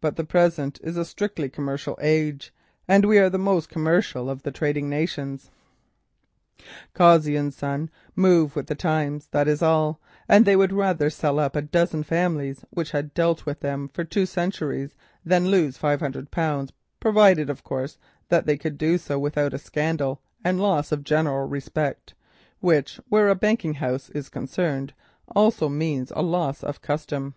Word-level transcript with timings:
But 0.00 0.14
the 0.14 0.22
present 0.22 0.78
is 0.80 0.96
a 0.96 1.04
strictly 1.04 1.48
commercial 1.48 1.98
age, 2.00 2.54
and 2.86 3.04
we 3.04 3.18
are 3.18 3.28
the 3.28 3.36
most 3.36 3.68
commercial 3.68 4.30
of 4.30 4.44
the 4.44 4.52
trading 4.52 4.88
nations. 4.88 5.50
Cossey 6.94 7.34
and 7.34 7.52
Son 7.52 7.90
move 8.14 8.54
with 8.54 8.68
the 8.68 8.76
times, 8.76 9.26
that 9.32 9.48
is 9.48 9.62
all, 9.62 9.98
and 10.28 10.44
they 10.44 10.54
would 10.54 10.72
rather 10.72 11.10
sell 11.10 11.40
up 11.40 11.56
a 11.56 11.62
dozen 11.62 12.04
families 12.04 12.64
who 12.72 12.84
had 12.92 13.12
dealt 13.12 13.44
with 13.44 13.58
them 13.58 13.88
for 13.88 14.04
two 14.04 14.24
centuries 14.24 14.94
than 15.24 15.48
lose 15.48 15.76
five 15.76 15.98
hundred 15.98 16.30
pounds, 16.30 16.72
provided, 17.00 17.50
of 17.50 17.64
course, 17.64 17.98
that 18.28 18.46
they 18.46 18.56
could 18.56 18.78
do 18.78 18.96
so 18.96 19.18
without 19.18 19.58
scandal 19.58 20.20
and 20.44 20.60
loss 20.60 20.92
of 20.92 21.04
public 21.04 21.50
respect, 21.50 22.14
which, 22.60 23.00
where 23.08 23.28
a 23.28 23.34
banking 23.34 23.74
house 23.74 24.10
is 24.10 24.28
concerned, 24.28 24.94
also 25.34 25.68
means 25.68 26.12
a 26.14 26.22
loss 26.22 26.62
of 26.62 26.80
custom. 26.80 27.34